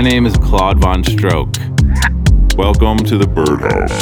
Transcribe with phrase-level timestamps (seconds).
[0.00, 1.54] My name is Claude Von Stroke.
[2.56, 3.92] Welcome to the Birdhouse.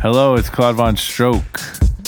[0.00, 1.60] Hello, it's Claude Von Stroke.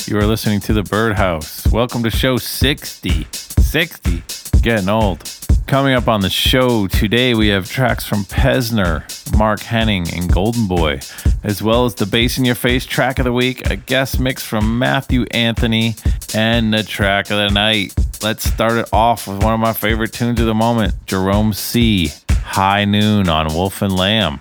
[0.07, 1.67] You are listening to the Birdhouse.
[1.73, 3.27] Welcome to show 60.
[3.33, 4.23] 60.
[4.63, 5.44] Getting old.
[5.67, 9.03] Coming up on the show today, we have tracks from Pezzner,
[9.37, 11.01] Mark Henning, and Golden Boy,
[11.43, 14.45] as well as the Bass in Your Face track of the week, a guest mix
[14.45, 15.97] from Matthew Anthony,
[16.35, 17.95] and the track of the night.
[18.23, 22.13] Let's start it off with one of my favorite tunes of the moment Jerome C.
[22.31, 24.41] High Noon on Wolf and Lamb.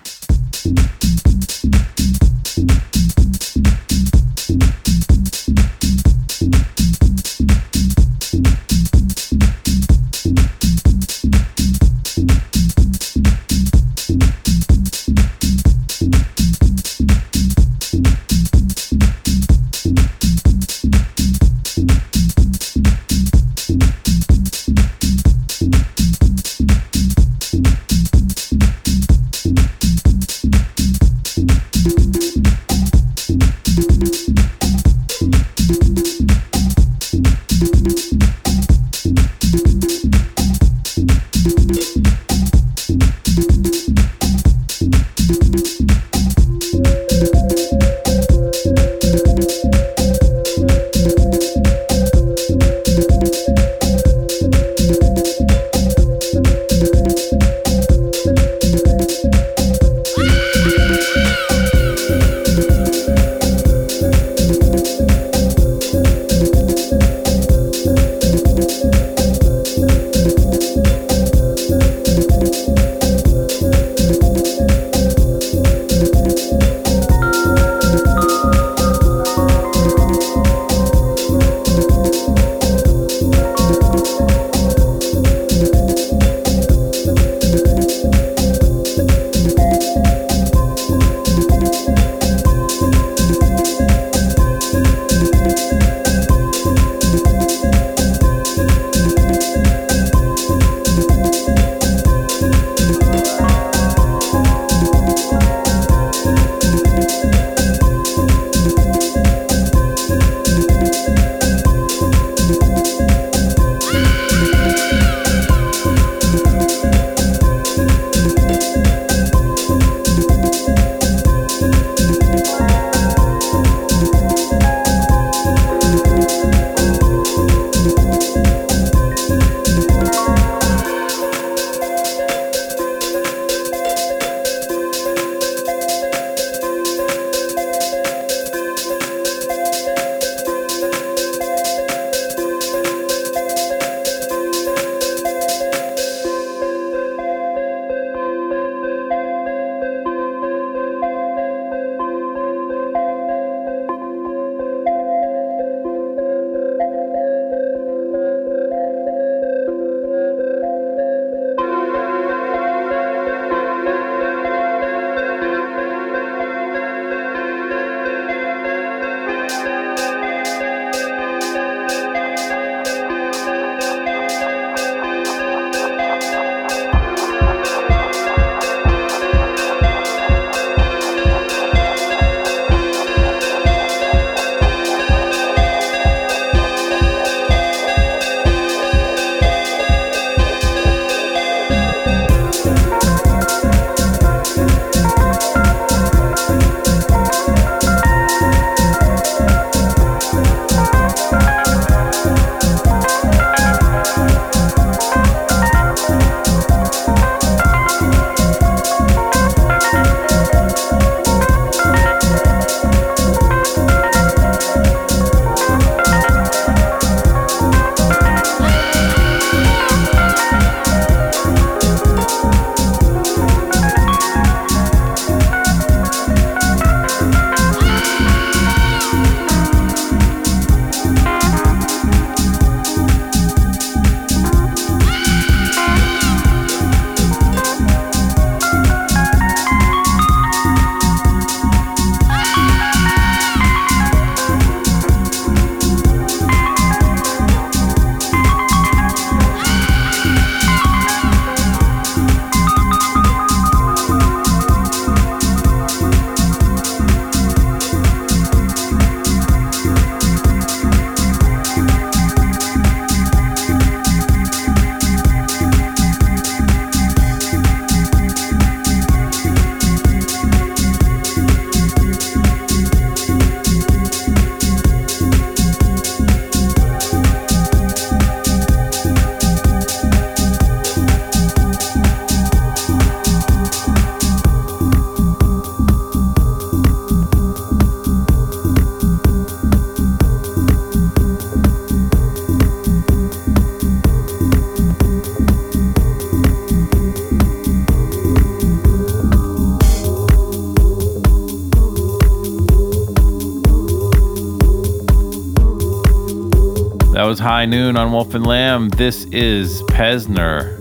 [307.24, 308.90] That was High Noon on Wolf and Lamb.
[308.90, 310.78] This is Pezzner.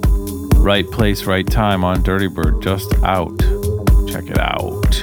[0.57, 3.39] Right place, right time on Dirty Bird, just out.
[4.09, 5.02] Check it out.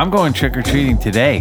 [0.00, 1.40] I'm going trick or treating today.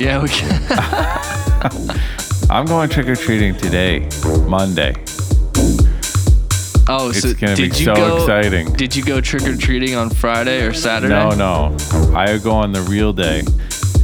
[0.00, 0.60] Yeah, we can.
[2.50, 4.08] I'm going trick or treating today,
[4.48, 4.92] Monday.
[6.88, 8.16] Oh, It's so gonna be you so go?
[8.16, 8.72] exciting.
[8.72, 11.14] Did you go trick or treating on Friday or Saturday?
[11.14, 11.76] No, no.
[12.12, 13.42] I go on the real day.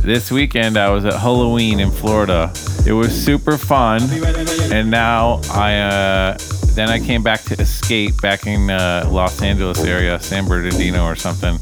[0.04, 2.52] This weekend I was at Halloween in Florida.
[2.86, 4.00] It was super fun.
[4.72, 6.38] And now I uh
[6.78, 11.16] then I came back to escape back in uh, Los Angeles area, San Bernardino or
[11.16, 11.58] something.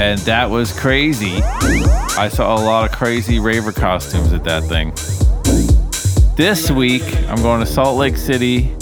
[0.00, 1.40] And that was crazy.
[1.42, 4.92] I saw a lot of crazy raver costumes at that thing.
[6.36, 8.72] This week I'm going to Salt Lake City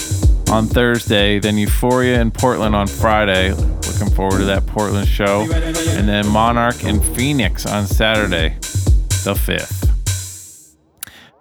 [0.50, 3.52] on Thursday, then Euphoria in Portland on Friday.
[3.52, 5.42] Looking forward to that Portland show.
[5.52, 8.57] And then Monarch in Phoenix on Saturday,
[9.25, 9.90] the 5th.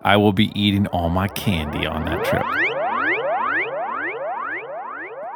[0.01, 2.46] I will be eating all my candy on that trip.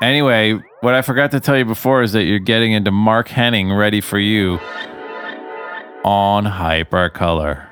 [0.02, 3.72] Anyway, what I forgot to tell you before is that you're getting into Mark Henning
[3.72, 4.60] ready for you
[6.04, 7.68] on Hypercolor.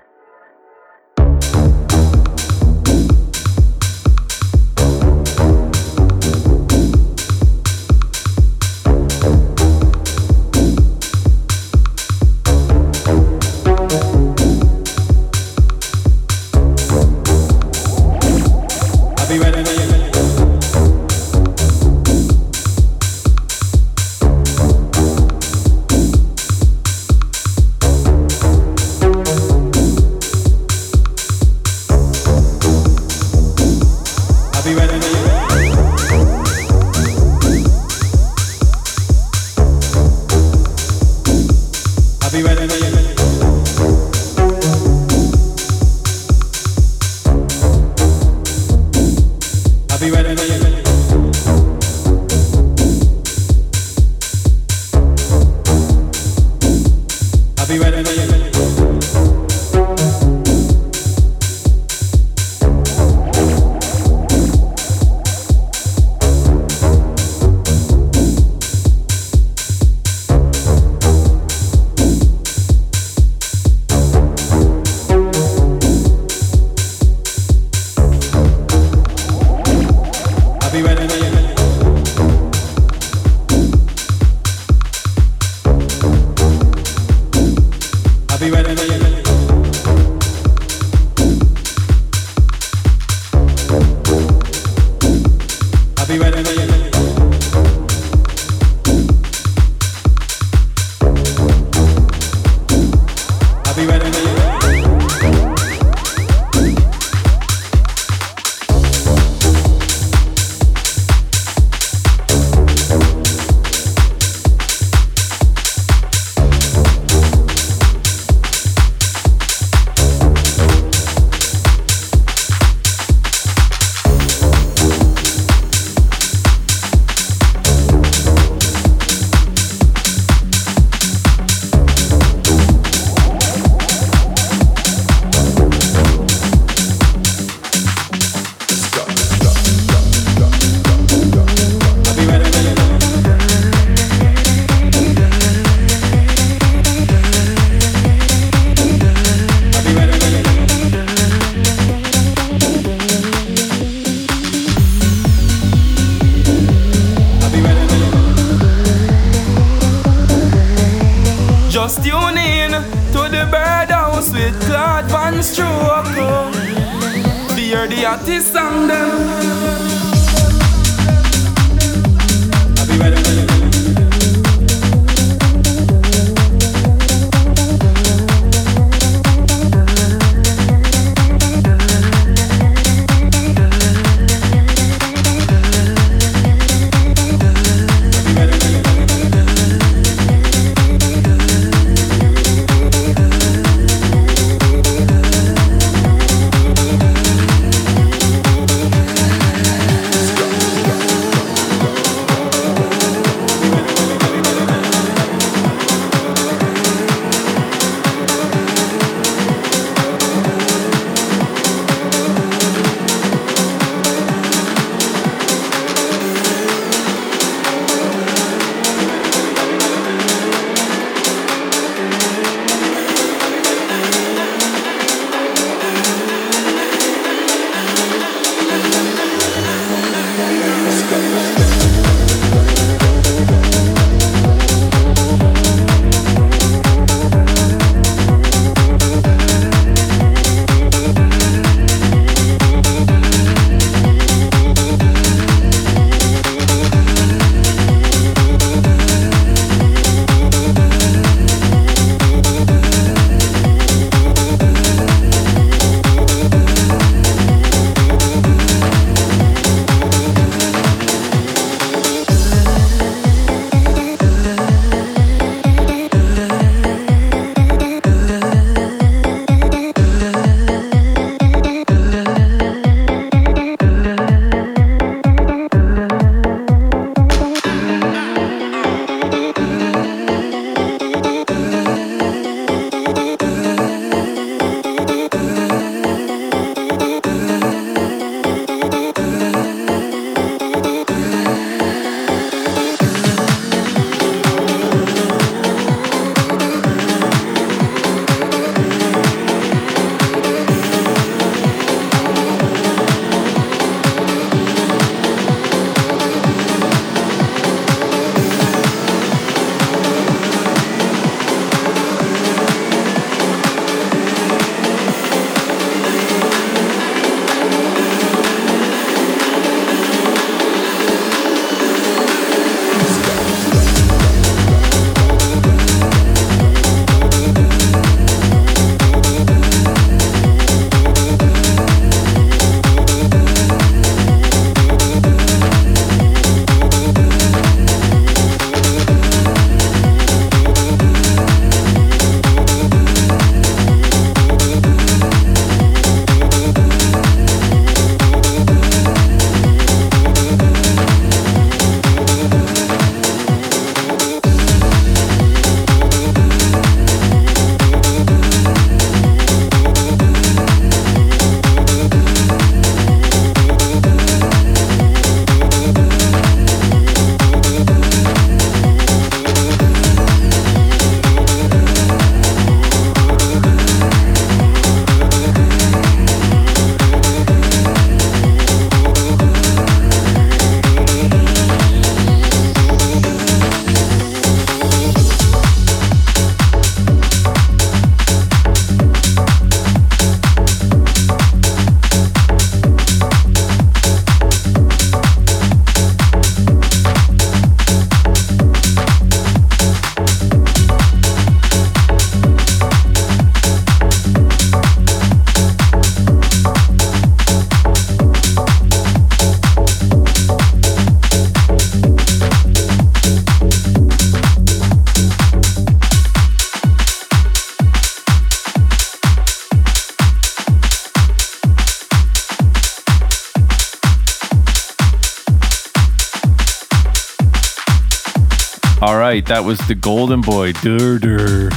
[429.43, 431.69] Right, that was the Golden Boy Dur Dur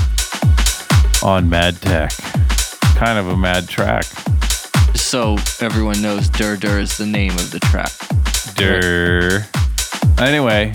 [1.22, 2.12] on Mad Tech.
[2.96, 4.04] Kind of a mad track.
[4.94, 7.92] So everyone knows Dur Dur is the name of the track.
[8.54, 9.46] Dur.
[10.18, 10.72] Anyway,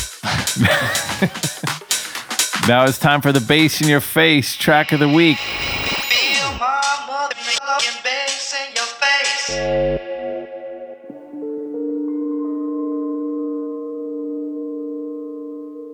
[2.67, 5.37] now it's time for the bass in your face track of the week.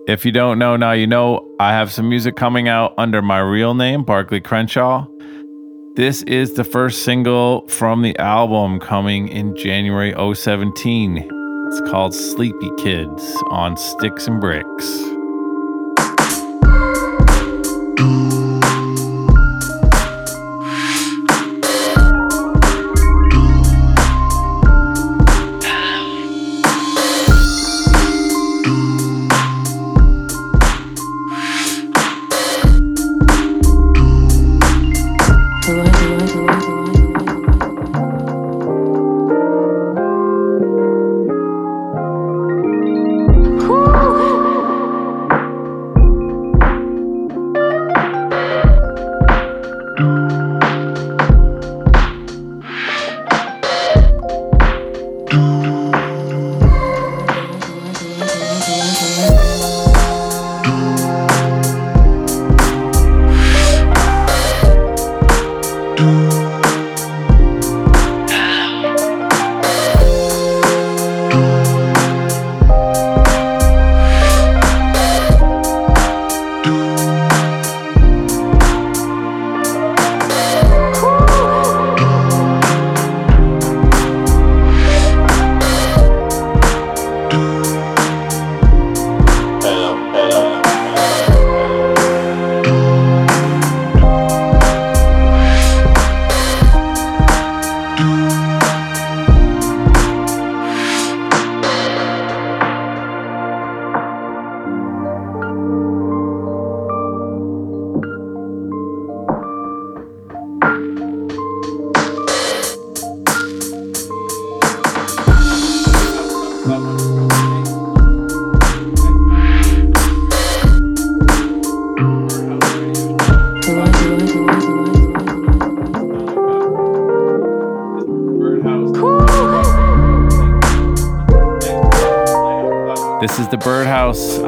[0.08, 1.46] If you don't know, now you know.
[1.60, 5.06] I have some music coming out under my real name, Barclay Crenshaw.
[5.96, 11.18] This is the first single from the album coming in January 017.
[11.18, 15.08] It's called Sleepy Kids on Sticks and Bricks.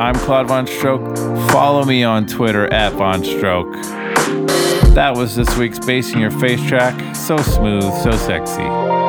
[0.00, 1.14] I'm Claude Von Stroke.
[1.50, 3.70] Follow me on Twitter at Von Stroke.
[4.94, 7.14] That was this week's Bass in Your Face track.
[7.14, 8.99] So smooth, so sexy.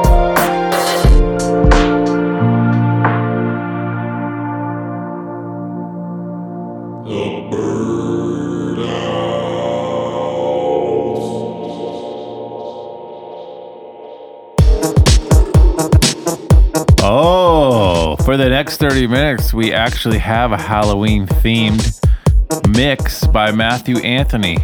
[18.72, 22.00] Next 30 minutes, we actually have a Halloween themed
[22.74, 24.60] mix by Matthew Anthony,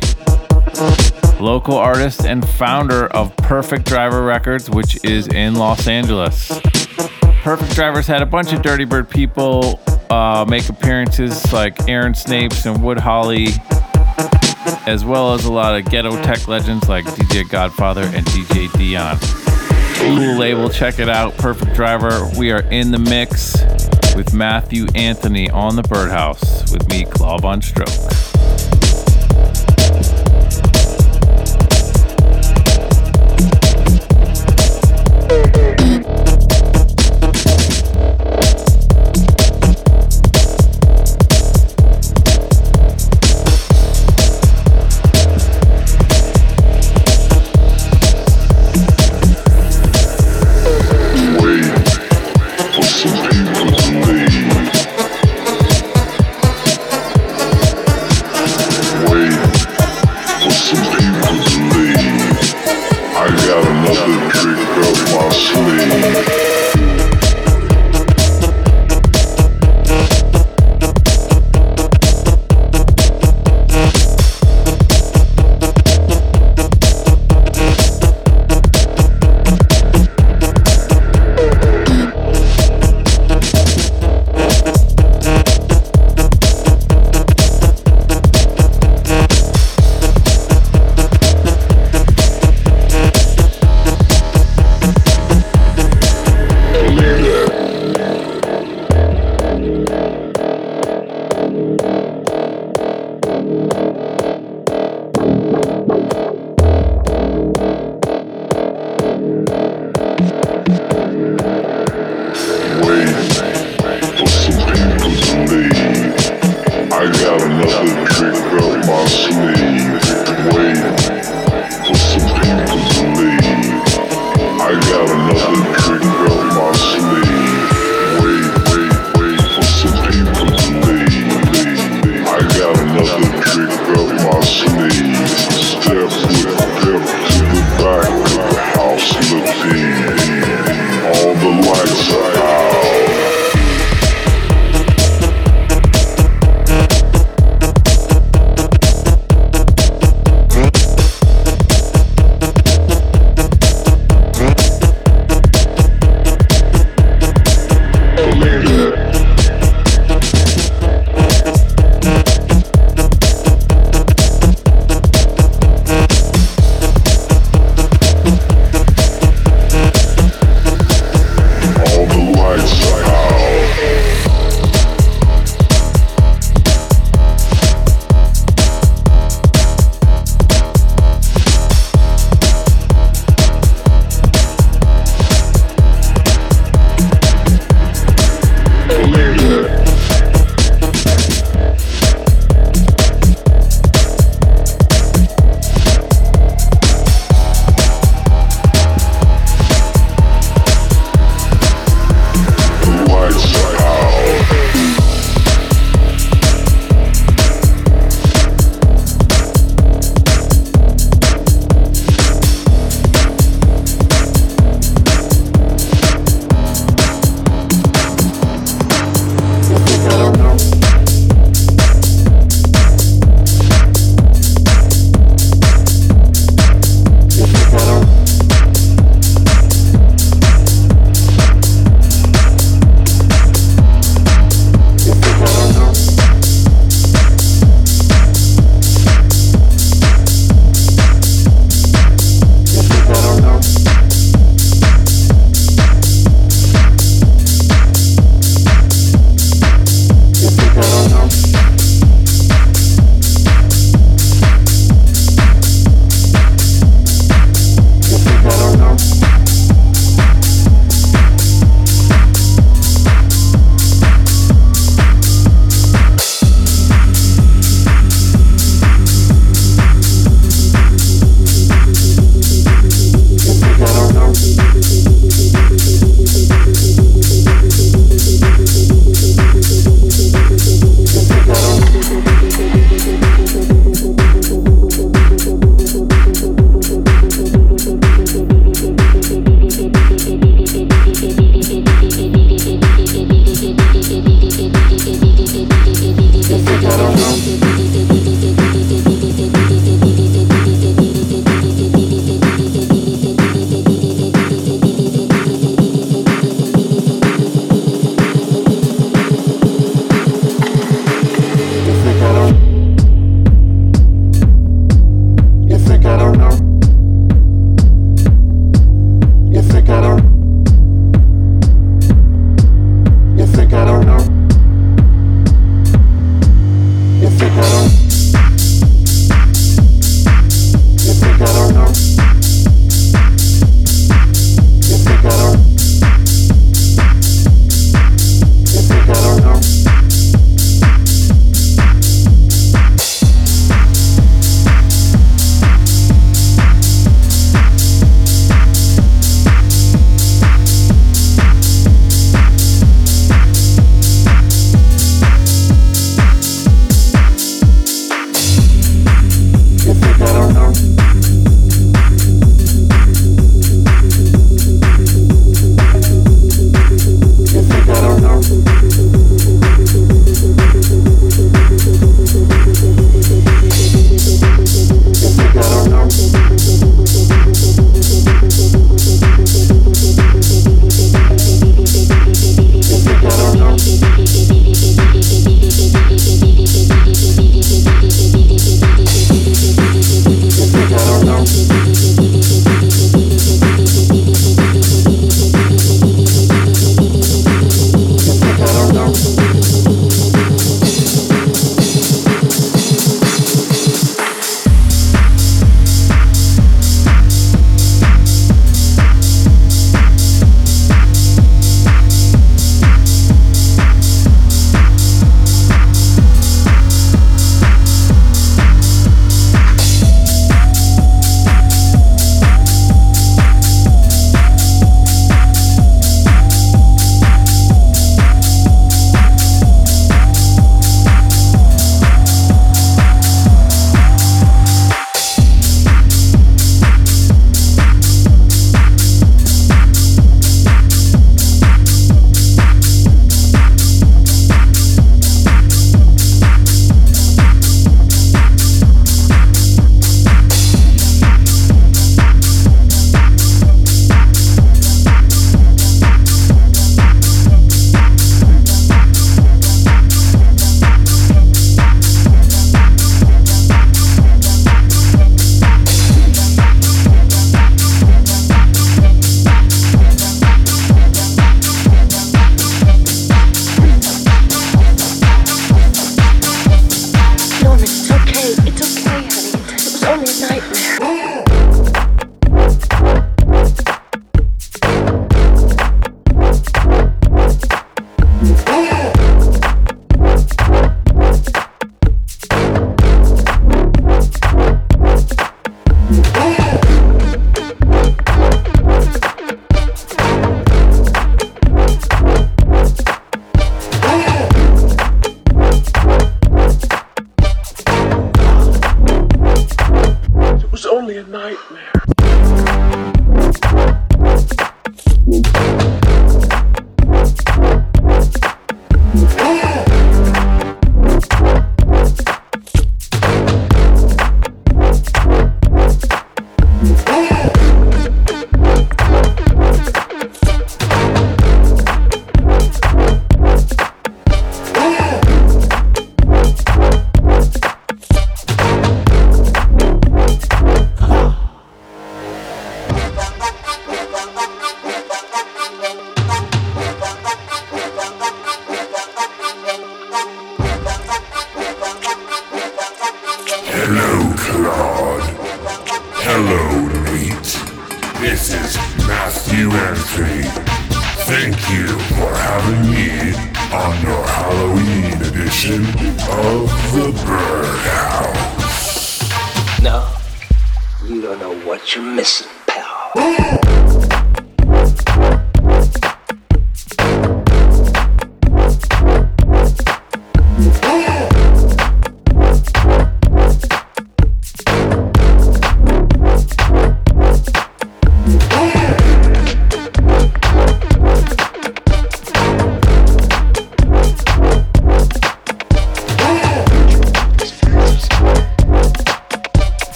[1.42, 6.58] local artist and founder of Perfect Driver Records, which is in Los Angeles.
[7.42, 9.78] Perfect Drivers had a bunch of Dirty Bird people
[10.10, 13.48] uh, make appearances like Aaron Snapes and Wood Holly,
[14.88, 19.18] as well as a lot of ghetto tech legends like DJ Godfather and DJ Dion.
[19.98, 21.36] Cool label, check it out.
[21.38, 22.30] Perfect Driver.
[22.38, 23.58] We are in the mix
[24.18, 28.27] with Matthew Anthony on the Birdhouse with me, Claude Von Stroke.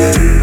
[0.00, 0.39] You're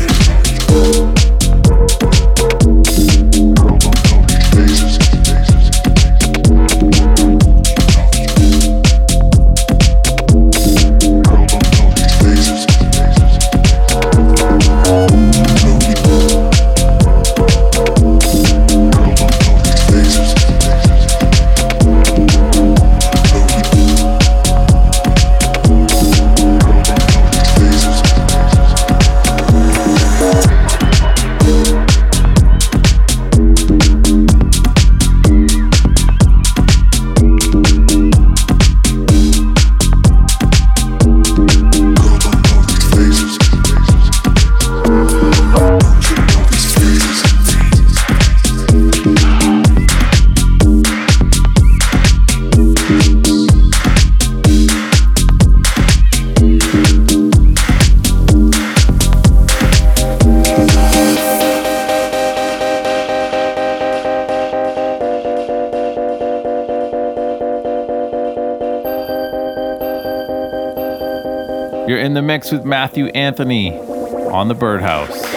[72.68, 75.37] Matthew Anthony on the Birdhouse.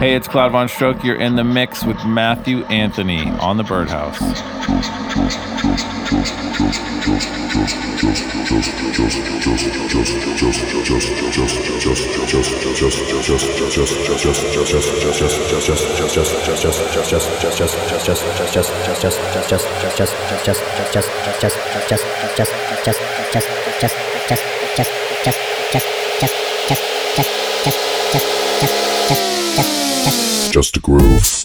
[0.00, 1.04] Hey, it's Claude Von Stroke.
[1.04, 4.16] You're in the mix with Matthew Anthony on the Birdhouse.
[30.56, 31.44] Just a groove.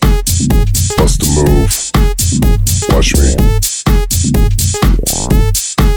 [0.98, 1.92] Bust a move.
[2.90, 3.52] Watch me.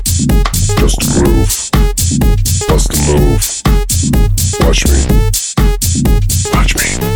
[0.05, 1.71] Just a groove.
[3.07, 3.63] Move.
[4.61, 5.31] Watch me.
[6.53, 7.14] Watch me.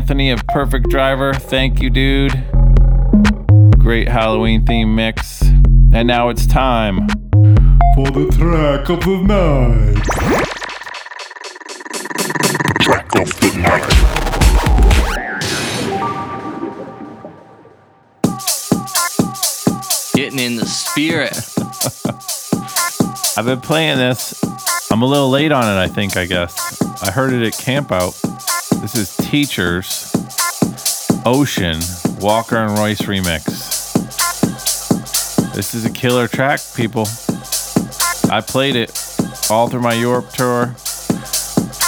[0.00, 1.34] Anthony of Perfect Driver.
[1.34, 2.32] Thank you, dude.
[3.78, 5.42] Great Halloween theme mix.
[5.92, 7.06] And now it's time
[7.94, 10.02] for the track of the night.
[12.80, 13.90] Track of the night.
[20.14, 21.36] Getting in the spirit.
[23.36, 24.42] I've been playing this.
[24.90, 26.80] I'm a little late on it, I think, I guess.
[27.02, 28.18] I heard it at Camp Out.
[28.80, 30.10] This is Teachers
[31.26, 31.78] Ocean
[32.18, 33.92] Walker and Royce remix.
[35.52, 37.06] This is a killer track, people.
[38.32, 38.90] I played it
[39.50, 40.74] all through my Europe tour,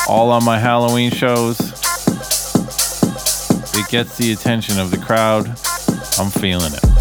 [0.07, 1.59] all on my Halloween shows.
[3.75, 5.47] It gets the attention of the crowd.
[6.19, 6.92] I'm feeling it.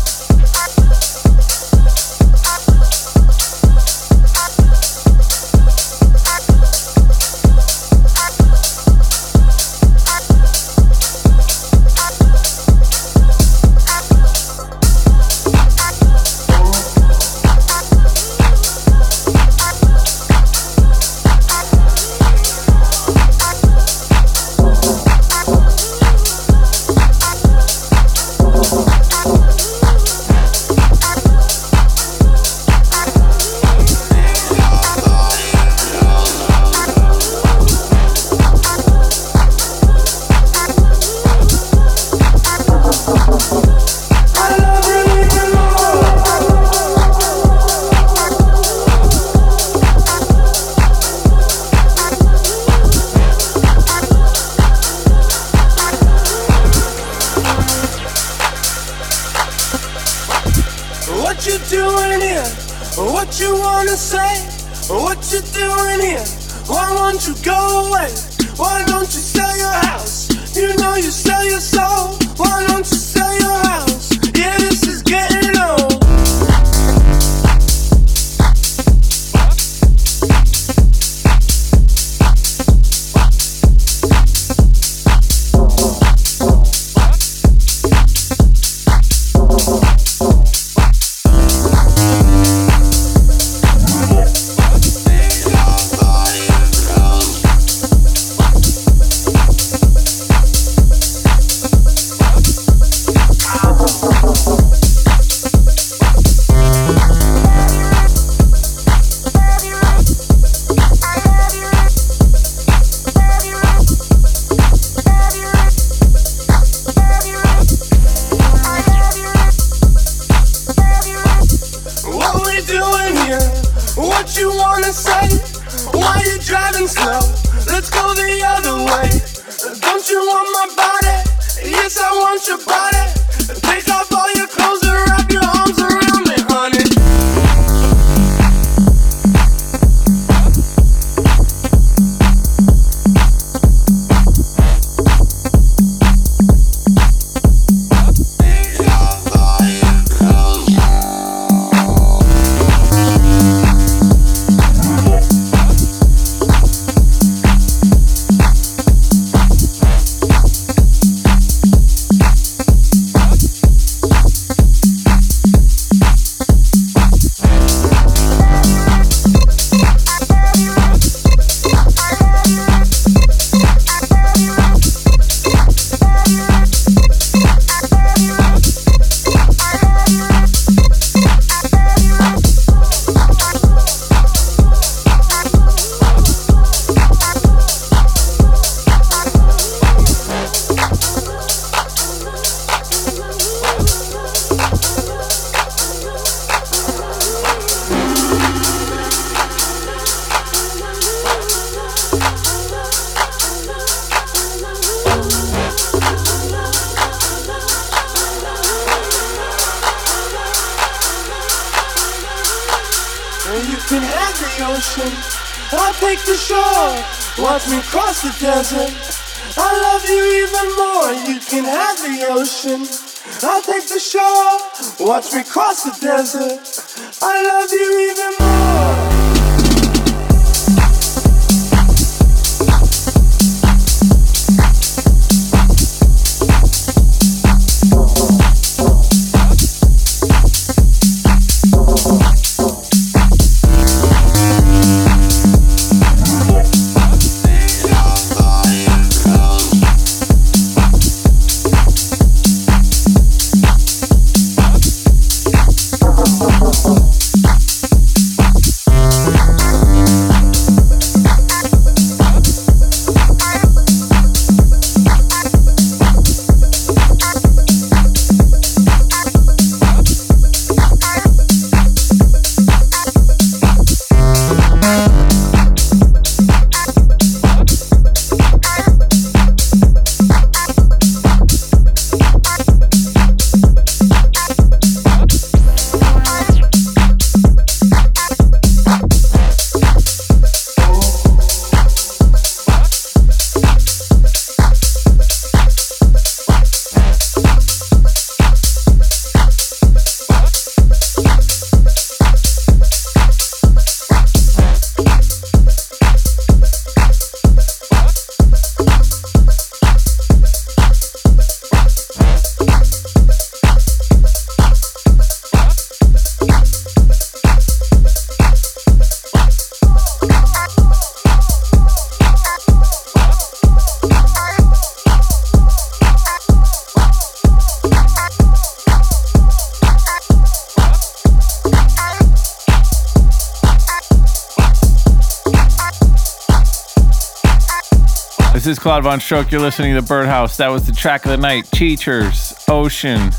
[338.82, 339.52] Claude Von Stroke.
[339.52, 340.58] You're listening to the Birdhouse.
[340.58, 341.66] That was the track of the night.
[341.66, 343.30] Teachers, Ocean,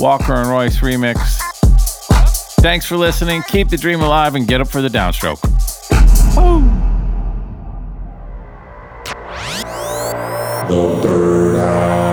[0.00, 1.38] Walker and Royce remix.
[2.56, 3.44] Thanks for listening.
[3.46, 5.40] Keep the dream alive and get up for the downstroke.
[10.68, 12.09] The Birdhouse.